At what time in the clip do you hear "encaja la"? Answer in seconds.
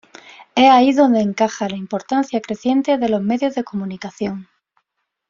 1.21-1.77